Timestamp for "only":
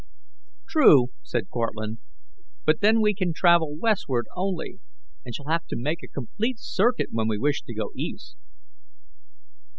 4.35-4.79